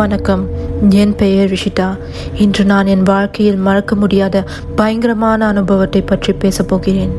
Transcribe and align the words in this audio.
வணக்கம். 0.00 0.48
என் 0.90 1.14
பெயர் 1.14 1.50
ரிஷிதா. 1.50 1.98
இன்று 2.34 2.64
நான் 2.64 2.86
என் 2.86 3.02
வாழ்க்கையில் 3.02 3.56
மறக்க 3.56 3.94
முடியாத 3.94 4.44
பயங்கரமான 4.76 5.46
அனுபவத்தை 5.46 6.02
பற்றி 6.02 6.32
பேசப் 6.32 6.68
போகிறேன். 6.68 7.10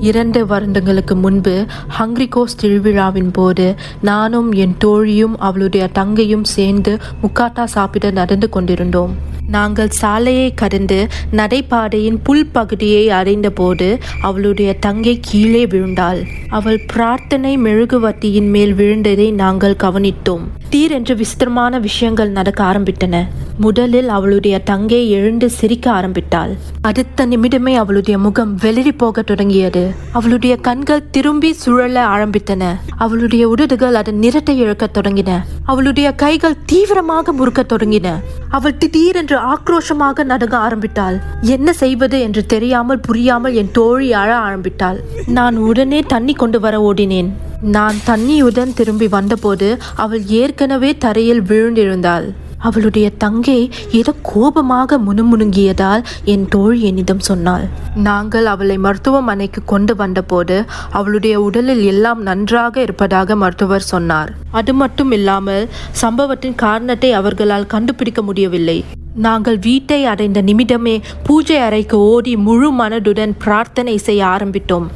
இரண்டு 0.00 0.46
வருடங்களுக்கு 0.46 1.16
முன்பு 1.16 1.66
ஹங்க்ரிகோஸ் 1.98 2.56
திருவிழாவின் 2.62 3.32
போது 3.32 3.74
நானும் 4.02 4.52
என் 4.52 4.74
தோழியும் 4.78 5.38
அவளுடைய 5.38 5.88
தங்கையும் 5.92 6.44
சேர்ந்து 6.44 6.98
முக்காட்டா 7.22 7.64
சாப்பிட 7.64 8.10
நடந்து 8.10 8.48
கொண்டிருந்தோம். 8.48 9.14
நாங்கள் 9.48 9.88
சாலையை 9.88 10.54
கடந்து 10.54 11.06
நடைபாதையின் 11.32 12.18
புல் 12.22 12.46
பகுதியை 12.46 13.10
அடைந்தபோது 13.10 13.98
அவளுடைய 14.22 14.74
தங்கை 14.74 15.18
கீழே 15.22 15.66
விழுந்தாள். 15.66 16.26
அவள் 16.50 16.80
பிரார்த்தனை 16.86 17.58
மெழுகுவர்த்தியின் 17.58 18.48
மேல் 18.50 18.74
விழுந்ததை 18.74 19.32
நாங்கள் 19.32 19.76
கவனித்தோம். 19.82 20.40
தீரென்று 20.70 21.16
விசித்திரமான 21.16 21.78
விஷயங்கள் 21.78 22.30
நடக்க 22.30 22.64
ஆரம்பித்தன. 22.64 23.22
முதலில் 23.58 24.08
அவளுடைய 24.08 24.58
தங்கை 24.58 25.10
எழுந்து 25.10 25.50
சிரிக்க 25.50 25.90
ஆரம்பித்தாள். 25.90 26.56
அடுத்த 26.82 27.26
நிமிடமே 27.26 27.74
அவளுடைய 27.74 28.18
முகம் 28.18 28.58
வெளிரி 28.62 28.96
போக 28.96 29.22
தொடங்கியது. 29.22 29.94
அவளுடைய 30.12 30.56
கண்கள் 30.56 31.10
திரும்பி 31.10 31.52
சுழல 31.52 32.06
ஆரம்பித்தன. 32.06 32.76
அவளுடைய 32.96 33.48
உதடுகள் 33.48 33.94
அதன் 33.94 34.18
நிறத்தை 34.18 34.58
இழக்கத் 34.58 34.96
தொடங்கின. 34.96 35.40
அவளுடைய 35.64 36.12
கைகள் 36.12 36.64
தீவிரமாக 36.66 37.32
முறுக்கத் 37.32 37.72
தொடங்கின. 37.72 38.12
அவள் 38.48 38.76
திடீரென்று 38.76 39.38
ஆக்ரோஷமாக 39.38 40.24
நடுங்க 40.24 40.56
ஆரம்பித்தாள். 40.56 41.20
என்ன 41.40 41.72
செய்வது? 41.72 42.20
என்று 42.20 42.46
தெரியாமல் 42.46 43.00
புரியாமல் 43.00 43.54
என் 43.54 43.70
தோழி 43.72 44.12
அழ 44.12 44.36
ஆரம்பித்தாள். 44.36 45.00
நான் 45.26 45.56
உடனே 45.56 46.00
தண்ணி 46.00 46.32
கொண்டு 46.42 46.60
வர 46.64 46.74
ஓடினேன். 46.88 47.30
நான் 47.76 47.96
தண்ணியுடன் 48.10 48.76
திரும்பி 48.78 49.08
வந்தபோது 49.16 49.70
அவள் 50.04 50.22
ஏற்கனவே 50.42 50.92
தரையில் 51.04 51.42
விழுந்திருந்தாள். 51.50 52.28
அவளுடைய 52.68 53.06
தங்கை 53.22 53.60
ஏதோ 53.98 54.12
கோபமாக 54.30 54.98
முணுமுணுங்கியதால் 55.04 56.02
என் 56.32 56.44
தோழி 56.54 56.80
என்னிடம் 56.88 57.22
சொன்னாள். 57.28 57.64
நாங்கள் 58.08 58.46
அவளை 58.52 58.76
மருத்துவமனைக்கு 58.86 59.60
கொண்டு 59.72 59.94
வந்தபோது 60.00 60.56
அவளுடைய 60.98 61.34
உடலில் 61.46 61.82
எல்லாம் 61.92 62.20
நன்றாக 62.28 62.82
இருப்பதாக 62.86 63.36
மருத்துவர் 63.42 63.88
சொன்னார். 63.92 64.32
அது 64.60 64.74
மட்டும் 64.82 65.12
இல்லாமல் 65.18 65.68
சம்பவத்தின் 66.02 66.60
காரணத்தை 66.64 67.12
அவர்களால் 67.20 67.70
கண்டுபிடிக்க 67.74 68.22
முடியவில்லை. 68.28 68.78
நாங்கள் 69.26 69.60
வீட்டை 69.68 70.00
அடைந்த 70.10 70.40
நிமிடமே 70.48 70.96
பூஜை 71.28 71.60
அறைக்கு 71.68 71.96
ஓடி 72.12 72.34
முழு 72.46 72.68
மனதுடன் 72.82 73.32
பிரார்த்தனை 73.44 73.94
செய்ய 74.08 74.22
ஆரம்பித்தோம். 74.34 74.88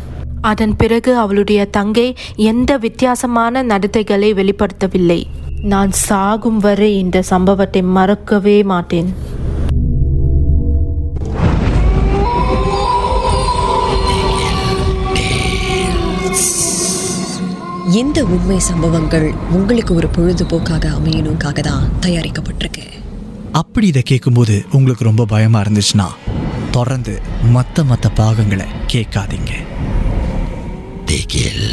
அதன் 0.51 0.75
பிறகு 0.81 1.13
அவளுடைய 1.17 1.61
தங்கை 1.77 2.09
எந்த 2.51 2.71
வித்தியாசமான 2.77 3.63
நடத்தைகளை 3.71 4.31
வெளிப்படுத்தவில்லை. 4.41 5.21
நான் 5.73 5.93
சாகும் 6.07 6.59
வரை 6.59 6.91
இந்த 6.99 7.19
சம்பவத்தை 7.23 7.83
மறக்கவே 7.97 8.57
மாட்டேன். 8.73 9.11
இந்த 18.01 18.21
உண்மை 18.35 18.59
சம்பவங்கள் 18.69 19.27
உங்களுக்கு 19.57 19.93
ஒரு 19.95 20.09
பொழுதுபோக்காக 20.17 20.85
அமையணுக்காக 20.99 21.61
தான் 21.61 21.85
தயாரிக்கப்பட்டிருக்கு. 22.07 22.85
அப்படி 23.61 23.87
இதை 23.87 24.03
கேட்கும்போது 24.03 24.57
உங்களுக்கு 24.73 25.05
ரொம்ப 25.11 25.25
பயமா 25.35 25.61
இருந்துச்சுன்னா 25.61 26.09
தொடர்ந்து 26.77 27.15
மற்ற 27.57 27.85
மற்ற 27.91 28.09
பாகங்களை 28.21 28.67
கேட்காதீங்க. 28.93 29.53
திகில் 31.07 31.67